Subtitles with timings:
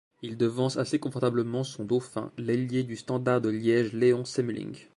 [0.23, 4.87] Il devance assez confortablement son dauphin, l'ailier du Standard de Liège Léon Semmeling.